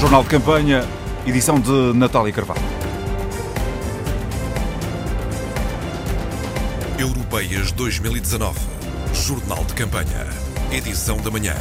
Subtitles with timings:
[0.00, 0.82] Jornal de Campanha,
[1.26, 2.62] edição de Natália Carvalho.
[6.98, 8.58] Europeias 2019.
[9.12, 10.26] Jornal de Campanha.
[10.72, 11.54] Edição da manhã.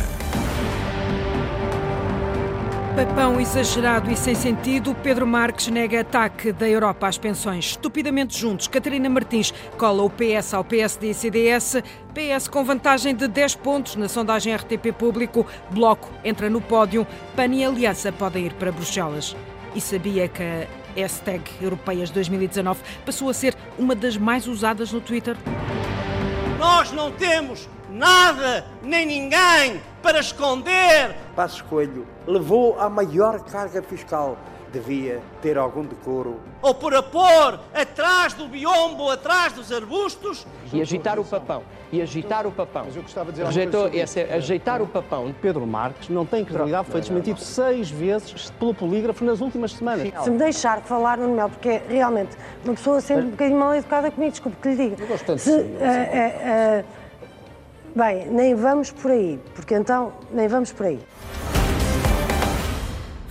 [3.00, 7.68] Papão exagerado e sem sentido, Pedro Marques nega ataque da Europa às pensões.
[7.68, 11.78] Estupidamente juntos, Catarina Martins cola o PS ao PSD e CDS.
[12.14, 15.48] PS com vantagem de 10 pontos na sondagem RTP Público.
[15.72, 17.08] Bloco entra no pódio.
[17.38, 19.34] PAN e Aliança podem ir para Bruxelas.
[19.74, 25.00] E sabia que a hashtag Europeias 2019 passou a ser uma das mais usadas no
[25.00, 25.38] Twitter?
[26.60, 31.16] Nós não temos nada nem ninguém para esconder.
[31.34, 34.38] Passos Coelho levou à maior carga fiscal.
[34.72, 36.40] Devia ter algum decoro.
[36.62, 40.46] Ou por a pôr atrás do biombo, atrás dos arbustos.
[40.72, 41.64] E agitar o papão.
[41.92, 42.84] E agitar o papão.
[42.86, 45.34] Mas eu gostava de dizer Rejeitou esse, ajeitar o papão.
[45.42, 50.08] Pedro Marques não tem credibilidade, foi desmentido seis vezes pelo polígrafo nas últimas semanas.
[50.24, 53.74] Se me deixar falar, Nuno Melo, porque é realmente uma pessoa sempre um bocadinho mal
[53.74, 55.02] educada comigo, desculpe que lhe diga.
[55.02, 56.86] Eu gosto tanto de eh, eh, eh,
[57.96, 61.00] bem, nem vamos por aí, porque então nem vamos por aí.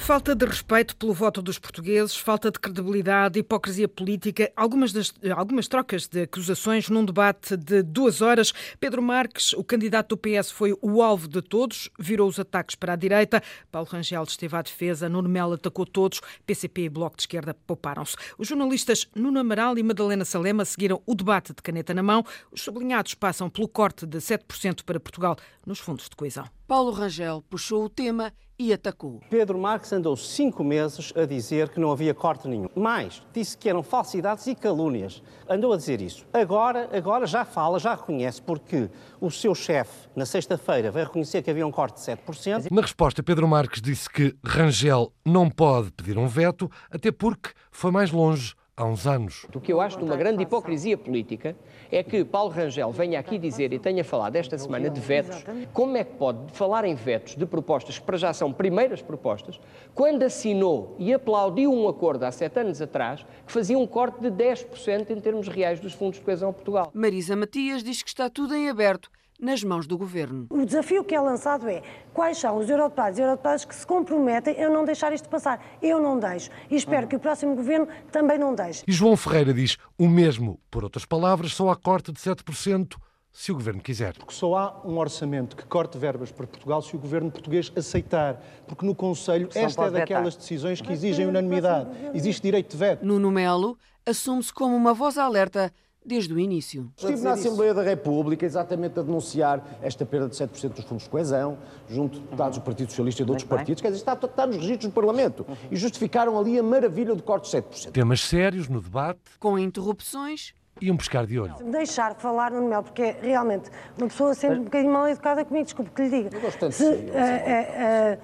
[0.08, 5.68] Falta de respeito pelo voto dos portugueses, falta de credibilidade, hipocrisia política, algumas, das, algumas
[5.68, 8.54] trocas de acusações num debate de duas horas.
[8.80, 12.94] Pedro Marques, o candidato do PS, foi o alvo de todos, virou os ataques para
[12.94, 13.42] a direita.
[13.70, 18.16] Paulo Rangel esteve à defesa, Nuno Melo atacou todos, PCP e Bloco de Esquerda pouparam-se.
[18.38, 22.24] Os jornalistas Nuno Amaral e Madalena Salema seguiram o debate de caneta na mão.
[22.50, 25.36] Os sublinhados passam pelo corte de 7% para Portugal
[25.66, 26.48] nos fundos de coesão.
[26.68, 29.22] Paulo Rangel puxou o tema e atacou.
[29.30, 32.68] Pedro Marques andou cinco meses a dizer que não havia corte nenhum.
[32.76, 35.22] Mais, disse que eram falsidades e calúnias.
[35.48, 36.26] Andou a dizer isso.
[36.30, 41.50] Agora, agora já fala, já reconhece, porque o seu chefe, na sexta-feira, vai reconhecer que
[41.50, 42.70] havia um corte de 7%.
[42.70, 47.90] Na resposta, Pedro Marques disse que Rangel não pode pedir um veto, até porque foi
[47.90, 49.44] mais longe há uns anos.
[49.52, 51.56] O que eu acho de uma grande hipocrisia política
[51.90, 55.44] é que Paulo Rangel venha aqui dizer e tenha falado esta semana de vetos.
[55.72, 59.60] Como é que pode falar em vetos de propostas que para já são primeiras propostas,
[59.94, 64.30] quando assinou e aplaudiu um acordo há sete anos atrás que fazia um corte de
[64.30, 66.90] 10% em termos reais dos fundos de coesão a Portugal?
[66.94, 70.46] Marisa Matias diz que está tudo em aberto nas mãos do governo.
[70.50, 71.82] O desafio que é lançado é
[72.12, 75.64] quais são os eurodeputados e eurodeputadas que se comprometem a não deixar isto passar.
[75.80, 76.50] Eu não deixo.
[76.70, 78.82] E espero que o próximo governo também não deixe.
[78.86, 82.96] E João Ferreira diz o mesmo, por outras palavras, só há corte de 7%
[83.30, 84.14] se o governo quiser.
[84.14, 88.42] Porque só há um orçamento que corte verbas para Portugal se o governo português aceitar.
[88.66, 91.90] Porque no Conselho, esta é daquelas decisões que exigem unanimidade.
[92.14, 93.06] Existe direito de veto.
[93.06, 95.72] Nuno Melo assume-se como uma voz alerta
[96.08, 96.90] desde o início.
[96.96, 101.10] Estive na Assembleia da República exatamente a denunciar esta perda de 7% dos fundos de
[101.10, 101.58] coesão,
[101.88, 104.56] junto de deputados do Partido Socialista e de outros partidos, quer dizer, está, está nos
[104.56, 105.46] registros do Parlamento.
[105.70, 107.92] E justificaram ali a maravilha do corte de 7%.
[107.92, 111.54] Temas sérios no debate Com interrupções, e um pescar de olho.
[111.72, 113.68] Deixar falar, Nuno Melo, porque é realmente
[113.98, 116.36] uma pessoa sempre um bocadinho mal educada comigo, desculpe que lhe diga.
[116.36, 118.18] Eu gosto tanto de si, eh, eh, eh,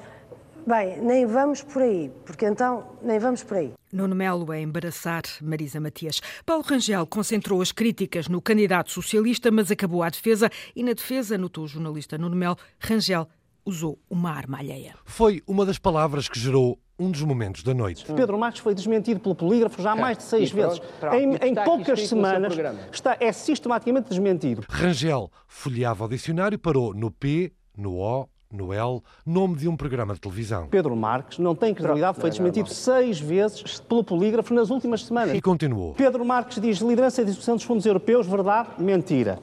[0.67, 3.75] Bem, nem vamos por aí, porque então nem vamos por aí.
[3.95, 6.21] Nuno Melo a embaraçar Marisa Matias.
[6.45, 11.39] Paulo Rangel concentrou as críticas no candidato socialista, mas acabou à defesa e na defesa,
[11.39, 13.29] notou o jornalista Nuno Melo, Rangel
[13.65, 14.95] usou uma arma alheia.
[15.05, 18.05] Foi uma das palavras que gerou um dos momentos da noite.
[18.13, 20.81] Pedro Marques foi desmentido pelo polígrafo já mais de seis E vezes.
[21.01, 21.15] pronto.
[21.17, 22.53] Em, em poucas semanas
[22.93, 24.65] está, é sistematicamente desmentido.
[24.69, 29.77] Rangel folheava o dicionário e parou no P, no O, no L, nome de um
[29.77, 30.69] programa de televisão.
[30.69, 35.35] Pedro Marques não tem credibilidade, foi desmentido seis vezes pelo polígrafo nas últimas semanas.
[35.35, 35.95] E continuou.
[35.95, 39.39] Pedro Marques diz liderança e distribuição dos fundos europeus, verdade, mentira.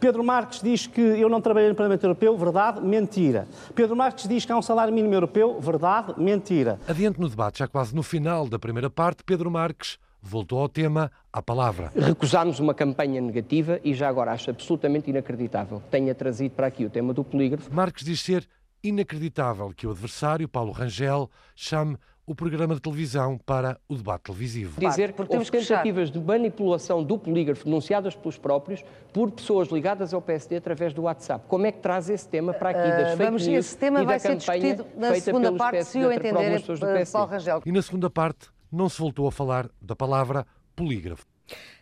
[0.00, 3.46] Pedro Marques diz que eu não trabalhei no Parlamento Europeu, verdade, mentira.
[3.74, 6.78] Pedro Marques diz que há um salário mínimo europeu, verdade, mentira.
[6.88, 11.10] Adiante no debate, já quase no final da primeira parte, Pedro Marques voltou ao tema,
[11.32, 11.92] à palavra.
[11.94, 16.84] Recusámos uma campanha negativa e já agora acho absolutamente inacreditável que tenha trazido para aqui
[16.84, 17.72] o tema do polígrafo.
[17.72, 18.46] Marques diz ser
[18.88, 21.96] inacreditável que o adversário, Paulo Rangel, chame
[22.26, 24.80] o programa de televisão para o debate televisivo.
[24.80, 30.12] Dizer que porque temos tentativas de manipulação do polígrafo denunciadas pelos próprios por pessoas ligadas
[30.12, 31.44] ao PSD através do WhatsApp.
[31.46, 34.04] Como é que traz esse tema para aqui das fake Vamos, news esse tema e
[34.04, 37.04] vai da ser campanha discutido na feita segunda pelos parte, PSD, se eu entender, eh?
[37.12, 37.62] Paulo Rangel.
[37.64, 40.44] E na segunda parte não se voltou a falar da palavra
[40.74, 41.24] polígrafo.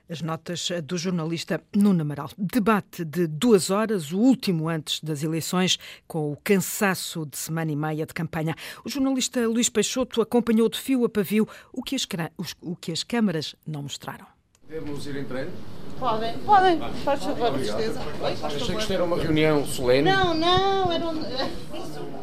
[0.08, 2.30] As notas do jornalista Nuno Amaral.
[2.36, 7.76] Debate de duas horas, o último antes das eleições, com o cansaço de semana e
[7.76, 8.54] meia de campanha.
[8.84, 12.06] O jornalista Luís Peixoto acompanhou de fio a pavio o que as,
[12.60, 14.26] o que as câmaras não mostraram.
[14.68, 15.52] Devemos ir em treino?
[15.98, 20.10] Podem, podem, faz favor, faz Achei que isto era uma reunião solene.
[20.10, 21.14] Não, não, era um...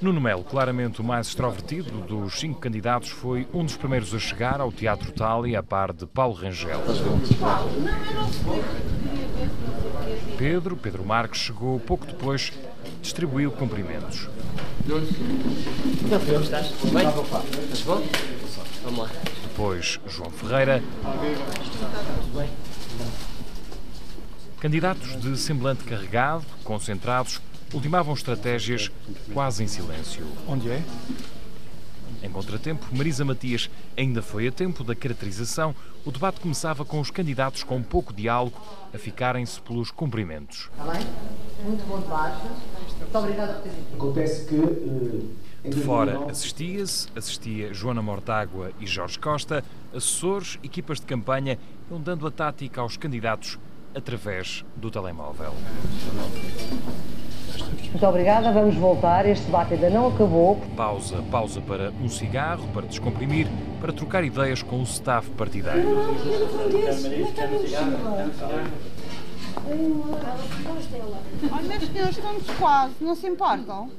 [0.00, 4.60] Nuno Melo, claramente o mais extrovertido dos cinco candidatos, foi um dos primeiros a chegar
[4.60, 6.80] ao Teatro Tali a par de Paulo Rangel.
[10.36, 12.52] Pedro, Pedro Marques, chegou pouco depois,
[13.02, 14.28] distribuiu cumprimentos.
[19.48, 20.80] Depois, João Ferreira.
[24.60, 27.40] Candidatos de semblante carregado, concentrados,
[27.72, 28.90] ultimavam estratégias
[29.32, 30.26] quase em silêncio.
[30.46, 30.82] Onde é?
[32.22, 35.74] Em contratempo, Marisa Matias ainda foi a tempo da caracterização.
[36.04, 38.60] O debate começava com os candidatos com pouco diálogo
[38.92, 40.68] a ficarem-se pelos cumprimentos.
[40.72, 41.06] Está bem?
[41.64, 42.42] Muito bom debate.
[42.98, 43.94] Muito obrigada por ter vindo.
[43.94, 44.56] Acontece que.
[44.56, 49.62] Uh, De fora assistia-se, assistia Joana Mortágua e Jorge Costa,
[49.94, 51.58] assessores, equipas de campanha,
[51.90, 53.58] iam dando a tática aos candidatos
[53.94, 55.52] através do telemóvel.
[57.90, 59.26] Muito obrigada, vamos voltar.
[59.26, 60.60] Este debate ainda não acabou.
[60.76, 63.48] Pausa, pausa para um cigarro, para descomprimir,
[63.80, 65.84] para trocar ideias com o staff partidário.
[71.50, 73.90] Olha, meus senhores, estamos quase, não se importam?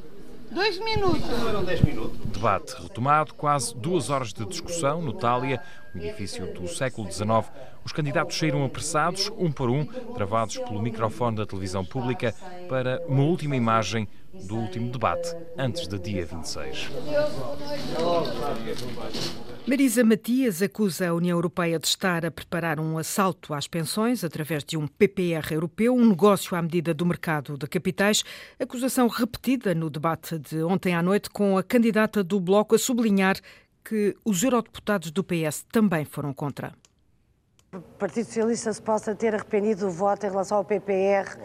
[0.51, 1.25] Dois minutos.
[1.43, 2.17] Foram dez minutos.
[2.25, 7.51] Debate retomado, quase duas horas de discussão no Tália, um edifício do século XIX.
[7.85, 12.33] Os candidatos saíram apressados, um por um, travados pelo microfone da televisão pública,
[12.67, 16.89] para uma última imagem do último debate, antes do dia 26.
[19.67, 24.63] Marisa Matias acusa a União Europeia de estar a preparar um assalto às pensões através
[24.63, 28.23] de um PPR europeu, um negócio à medida do mercado de capitais.
[28.59, 33.35] Acusação repetida no debate de ontem à noite, com a candidata do Bloco a sublinhar
[33.83, 36.73] que os eurodeputados do PS também foram contra.
[37.71, 41.37] O Partido Socialista se possa ter arrependido do voto em relação ao PPR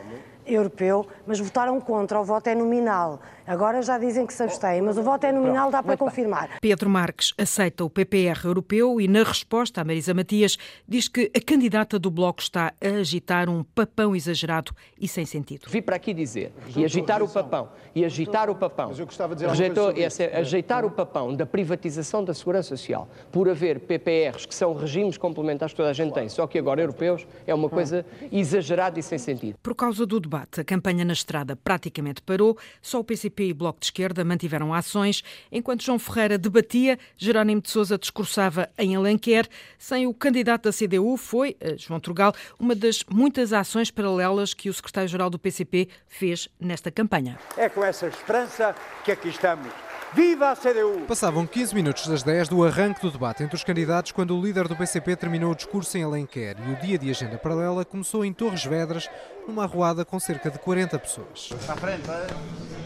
[0.46, 3.20] europeu, mas votaram contra, o voto é nominal.
[3.46, 6.58] Agora já dizem que se abstêm, mas o voto é nominal, dá para confirmar.
[6.62, 10.56] Pedro Marques aceita o PPR europeu e, na resposta a Marisa Matias,
[10.88, 15.66] diz que a candidata do Bloco está a agitar um papão exagerado e sem sentido.
[15.68, 18.88] Vi para aqui dizer, e agitar o papão, e agitar o papão.
[18.88, 23.08] Mas eu gostava de dizer Rejeitou, esse, ajeitar o papão da privatização da segurança social
[23.30, 26.80] por haver PPRs que são regimes complementares que toda a gente tem, só que agora
[26.80, 29.58] europeus, é uma coisa exagerada e sem sentido.
[29.62, 33.54] Por causa do debate, a campanha na estrada praticamente parou, só o PCP e o
[33.54, 39.48] Bloco de Esquerda mantiveram ações, enquanto João Ferreira debatia, Jerónimo de Sousa discursava em Alenquer,
[39.78, 44.68] sem o candidato da CDU foi, eh, João Trugal, uma das muitas ações paralelas que
[44.68, 47.38] o secretário-geral do PCP fez nesta campanha.
[47.56, 49.83] É com essa esperança que aqui estamos.
[50.14, 51.00] Viva a CDU!
[51.08, 54.68] Passavam 15 minutos das 10 do arranque do debate entre os candidatos quando o líder
[54.68, 58.32] do PCP terminou o discurso em Alenquer e o dia de agenda paralela começou em
[58.32, 59.10] Torres Vedras,
[59.48, 61.50] numa arruada com cerca de 40 pessoas.
[61.68, 62.02] À frente,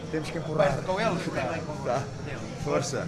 [0.09, 0.81] temos que empurrar.
[0.81, 1.21] com eles.
[1.85, 2.03] Tá.
[2.63, 3.07] Força.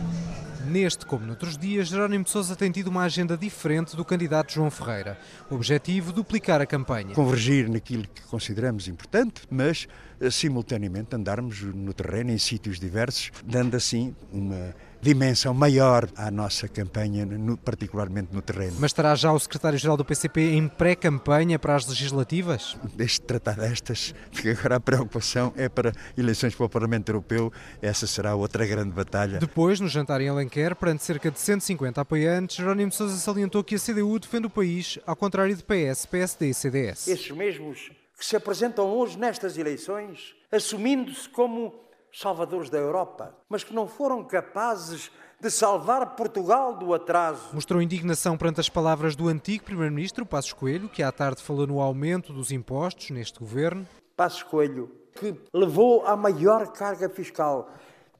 [0.67, 4.69] Neste, como noutros dias, Jerónimo de Sousa tem tido uma agenda diferente do candidato João
[4.69, 5.17] Ferreira.
[5.50, 7.15] O objetivo, duplicar a campanha.
[7.15, 9.88] Convergir naquilo que consideramos importante, mas
[10.29, 17.25] simultaneamente andarmos no terreno, em sítios diversos, dando assim uma dimensão maior à nossa campanha,
[17.25, 18.75] no, particularmente no terreno.
[18.79, 22.77] Mas estará já o secretário-geral do PCP em pré-campanha para as legislativas?
[22.95, 27.51] Deixe de tratar destas, porque agora a preocupação é para eleições para o Parlamento Europeu,
[27.81, 29.39] essa será outra grande batalha.
[29.39, 33.79] Depois, no jantar em Alenquer, perante cerca de 150 apoiantes, Jerónimo Sousa salientou que a
[33.79, 37.07] CDU defende o país, ao contrário de PS, PSD e CDS.
[37.07, 37.89] Esses mesmos
[38.22, 41.74] que se apresentam hoje nestas eleições, assumindo-se como
[42.13, 47.50] salvadores da Europa, mas que não foram capazes de salvar Portugal do atraso.
[47.51, 51.82] Mostrou indignação perante as palavras do antigo Primeiro-Ministro, Passos Coelho, que à tarde falou no
[51.82, 53.88] aumento dos impostos neste governo.
[54.16, 57.72] Passos Coelho, que levou à maior carga fiscal.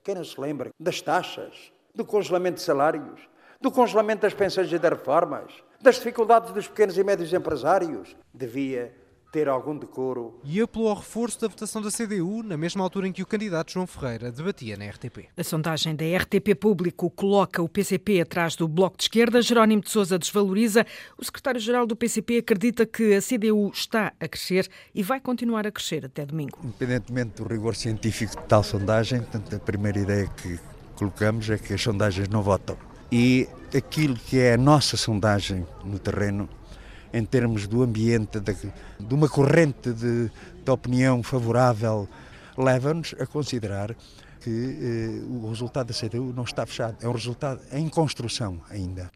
[0.04, 3.30] Quem não se lembra das taxas, do congelamento de salários,
[3.62, 9.00] do congelamento das pensões e das reformas, das dificuldades dos pequenos e médios empresários, devia
[9.32, 10.40] ter algum decoro.
[10.44, 13.72] E apelou ao reforço da votação da CDU, na mesma altura em que o candidato
[13.72, 15.30] João Ferreira debatia na RTP.
[15.38, 19.42] A sondagem da RTP Público coloca o PCP atrás do Bloco de Esquerda.
[19.42, 20.86] Jerónimo de Sousa desvaloriza.
[21.18, 25.72] O secretário-geral do PCP acredita que a CDU está a crescer e vai continuar a
[25.72, 26.60] crescer até domingo.
[26.64, 30.60] Independentemente do rigor científico de tal sondagem, portanto, a primeira ideia que
[30.96, 32.78] colocamos é que as sondagens não votam.
[33.12, 36.50] E aquilo que é a nossa sondagem no terreno
[37.14, 38.54] em termos do ambiente, de,
[39.00, 40.30] de uma corrente de,
[40.64, 42.08] de, opinião favorável,
[42.58, 43.96] leva-nos a considerar
[44.40, 46.98] que eh, o resultado da CDU não está fechado.
[47.02, 49.12] É um resultado em construção ainda.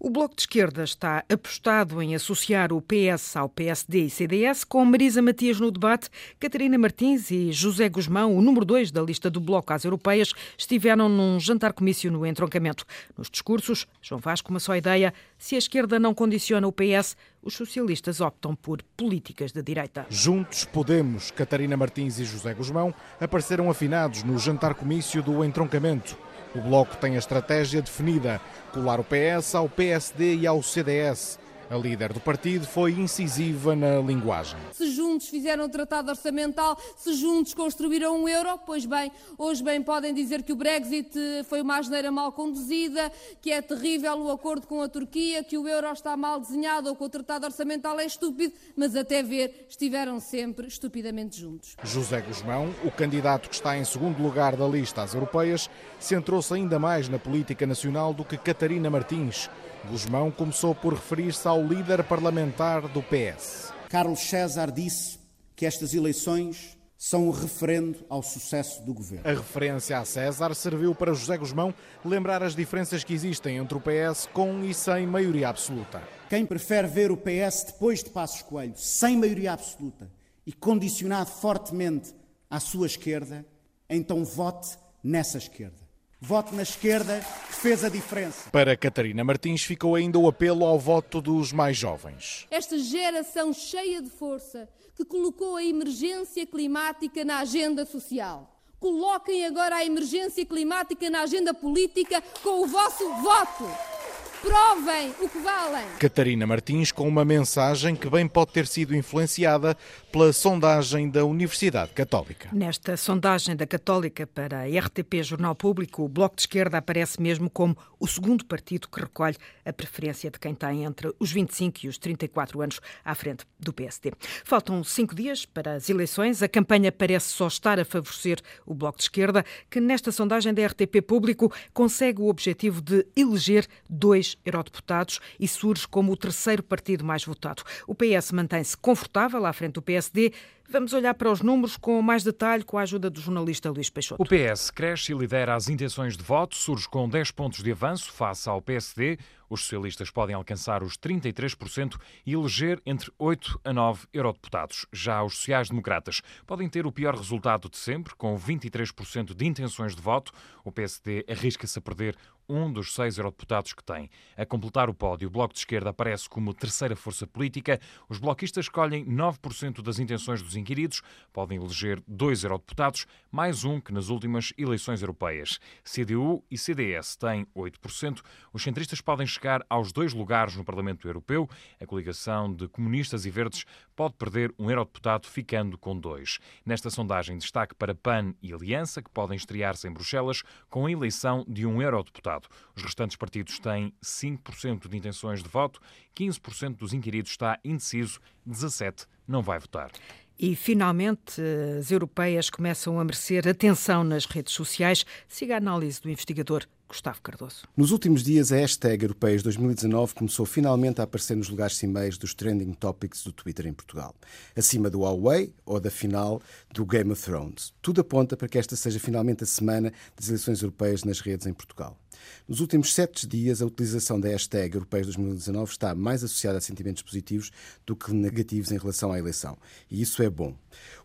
[0.00, 4.84] O Bloco de Esquerda está apostado em associar o PS ao PSD e CDS, com
[4.84, 6.08] Marisa Matias no debate.
[6.38, 11.08] Catarina Martins e José Guzmão, o número 2 da lista do Bloco às Europeias, estiveram
[11.08, 12.84] num jantar-comício no entroncamento.
[13.16, 17.54] Nos discursos, João Vasco, uma só ideia: se a esquerda não condiciona o PS, os
[17.54, 20.06] socialistas optam por políticas de direita.
[20.08, 26.16] Juntos Podemos, Catarina Martins e José Guzmão apareceram afinados no jantar-comício do entroncamento.
[26.54, 28.40] O Bloco tem a estratégia definida:
[28.72, 31.38] colar o PS ao PSD e ao CDS.
[31.70, 34.58] A líder do partido foi incisiva na linguagem.
[34.72, 39.82] Se juntos fizeram o tratado orçamental, se juntos construíram um euro, pois bem, hoje bem
[39.82, 41.12] podem dizer que o Brexit
[41.46, 45.68] foi uma asneira mal conduzida, que é terrível o acordo com a Turquia, que o
[45.68, 50.20] euro está mal desenhado ou que o tratado orçamental é estúpido, mas até ver estiveram
[50.20, 51.76] sempre estupidamente juntos.
[51.84, 55.68] José Guzmão, o candidato que está em segundo lugar da lista às europeias,
[56.00, 59.50] centrou-se ainda mais na política nacional do que Catarina Martins.
[59.88, 63.72] Guzmão começou por referir-se ao líder parlamentar do PS.
[63.88, 65.18] Carlos César disse
[65.56, 69.26] que estas eleições são um referendo ao sucesso do governo.
[69.26, 73.80] A referência a César serviu para José Guzmão lembrar as diferenças que existem entre o
[73.80, 76.02] PS com e sem maioria absoluta.
[76.28, 80.10] Quem prefere ver o PS depois de Passos Coelho sem maioria absoluta
[80.46, 82.14] e condicionado fortemente
[82.50, 83.46] à sua esquerda,
[83.88, 85.87] então vote nessa esquerda.
[86.20, 88.50] Vote na esquerda que fez a diferença.
[88.50, 92.44] Para Catarina Martins ficou ainda o apelo ao voto dos mais jovens.
[92.50, 98.52] Esta geração cheia de força que colocou a emergência climática na agenda social.
[98.80, 103.97] Coloquem agora a emergência climática na agenda política com o vosso voto.
[104.40, 105.84] Provem o que valem.
[105.98, 109.76] Catarina Martins com uma mensagem que bem pode ter sido influenciada
[110.12, 112.48] pela sondagem da Universidade Católica.
[112.52, 117.50] Nesta sondagem da Católica para a RTP Jornal Público, o Bloco de Esquerda aparece mesmo
[117.50, 121.88] como o segundo partido que recolhe a preferência de quem tem entre os 25 e
[121.88, 124.12] os 34 anos à frente do PSD.
[124.44, 126.44] Faltam cinco dias para as eleições.
[126.44, 130.64] A campanha parece só estar a favorecer o Bloco de Esquerda, que nesta sondagem da
[130.64, 137.04] RTP Público consegue o objetivo de eleger dois eurodeputados e surge como o terceiro partido
[137.04, 137.62] mais votado.
[137.86, 140.32] O PS mantém-se confortável à frente do PSD.
[140.70, 144.22] Vamos olhar para os números com mais detalhe com a ajuda do jornalista Luís Peixoto.
[144.22, 148.12] O PS cresce e lidera as intenções de voto, surge com 10 pontos de avanço
[148.12, 149.16] face ao PSD.
[149.48, 151.96] Os socialistas podem alcançar os 33%
[152.26, 154.84] e eleger entre 8 a 9 eurodeputados.
[154.92, 160.02] Já os sociais-democratas podem ter o pior resultado de sempre, com 23% de intenções de
[160.02, 160.32] voto.
[160.62, 162.14] O PSD arrisca-se a perder
[162.48, 164.08] um dos seis eurodeputados que tem.
[164.36, 167.78] A completar o pódio, o Bloco de Esquerda aparece como terceira força política.
[168.08, 173.92] Os bloquistas escolhem 9% das intenções dos inquiridos, podem eleger dois eurodeputados, mais um que
[173.92, 175.58] nas últimas eleições europeias.
[175.84, 178.20] CDU e CDS têm 8%.
[178.52, 181.48] Os centristas podem chegar aos dois lugares no Parlamento Europeu.
[181.80, 186.38] A coligação de comunistas e verdes pode perder um eurodeputado, ficando com dois.
[186.64, 191.44] Nesta sondagem, destaque para PAN e Aliança, que podem estrear-se em Bruxelas com a eleição
[191.48, 192.48] de um eurodeputado.
[192.74, 195.80] Os restantes partidos têm 5% de intenções de voto,
[196.16, 199.90] 15% dos inquiridos está indeciso, 17% não vai votar.
[200.38, 201.42] E, finalmente,
[201.78, 205.04] as europeias começam a merecer atenção nas redes sociais.
[205.26, 207.68] Siga a análise do investigador Gustavo Cardoso.
[207.76, 212.32] Nos últimos dias, a hashtag Europeias 2019 começou finalmente a aparecer nos lugares cimeiros dos
[212.34, 214.14] trending topics do Twitter em Portugal,
[214.56, 216.40] acima do Huawei ou da final
[216.72, 217.74] do Game of Thrones.
[217.82, 221.52] Tudo aponta para que esta seja finalmente a semana das eleições europeias nas redes em
[221.52, 221.98] Portugal.
[222.46, 227.02] Nos últimos sete dias, a utilização da hashtag Europeias 2019 está mais associada a sentimentos
[227.02, 227.50] positivos
[227.86, 229.56] do que negativos em relação à eleição.
[229.90, 230.56] E isso é bom.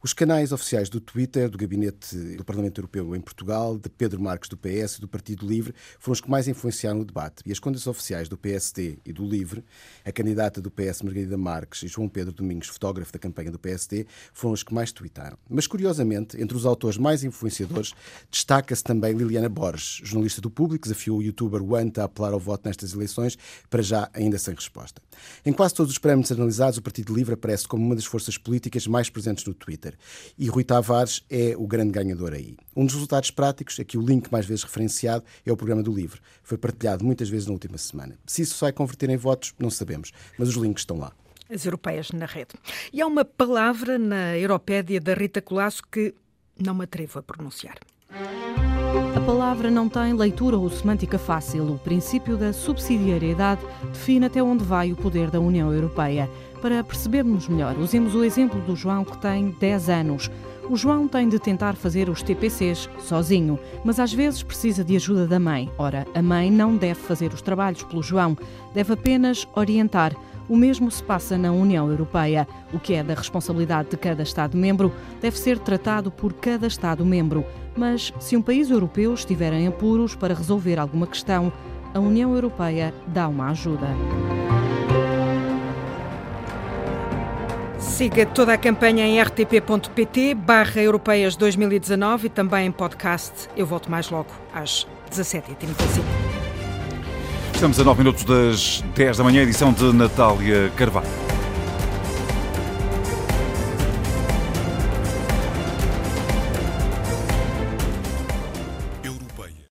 [0.02, 4.50] Os canais oficiais do Twitter, do Gabinete do Parlamento Europeu em Portugal, de Pedro Marques
[4.50, 7.44] do PS e do Partido Livre, foram os que mais influenciaram o debate.
[7.46, 9.64] E as contas oficiais do PSD e do Livre,
[10.06, 14.06] a candidata do PS Margarida Marques e João Pedro Domingos, fotógrafo da campanha do PSD,
[14.34, 15.38] foram os que mais tweetaram.
[15.50, 17.94] Mas, curiosamente, entre os autores mais influenciadores,
[18.30, 22.68] destaca-se também Liliana Borges, jornalista do Público, desafiou o youtuber Wanta a apelar ao voto
[22.68, 23.38] nestas eleições,
[23.70, 25.02] para já ainda sem resposta.
[25.46, 28.88] Em quase todos os prémios analisados, o Partido Livre aparece como uma das forças políticas
[28.88, 29.96] mais presentes no Twitter.
[30.38, 32.56] E Rui Tavares é o grande ganhador aí.
[32.76, 35.94] Um dos resultados práticos é que o link mais vezes referenciado é o programa do
[35.94, 36.20] Livre.
[36.42, 38.18] Foi partilhado muitas vezes na última semana.
[38.26, 41.12] Se isso vai converter em votos, não sabemos, mas os links estão lá.
[41.50, 42.54] As europeias na rede.
[42.92, 46.16] E há uma palavra na Europédia da Rita Colasso que
[46.58, 47.78] não me atrevo a pronunciar.
[49.16, 51.74] A palavra não tem leitura ou semântica fácil.
[51.74, 56.30] O princípio da subsidiariedade define até onde vai o poder da União Europeia.
[56.62, 60.32] Para percebermos melhor, usemos o exemplo do João, que tem 10 anos.
[60.70, 65.28] O João tem de tentar fazer os TPCs sozinho, mas às vezes precisa de ajuda
[65.28, 65.70] da mãe.
[65.78, 68.38] Ora, a mãe não deve fazer os trabalhos pelo João,
[68.74, 70.16] deve apenas orientar.
[70.54, 72.48] O mesmo se passa na União Europeia.
[72.72, 77.44] O que é da responsabilidade de cada Estado-membro deve ser tratado por cada Estado-membro.
[77.76, 81.52] Mas se um país europeu estiver em apuros para resolver alguma questão,
[81.92, 83.88] a União Europeia dá uma ajuda.
[87.80, 93.50] Siga toda a campanha em rtp.pt barra Europeias 2019 e também em podcast.
[93.58, 96.23] Eu volto mais logo às 17h35.
[97.64, 101.33] Estamos a 9 minutos das 10 da manhã, edição de Natália Carvalho.